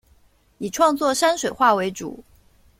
[0.57, 2.23] 以创作山水画为主。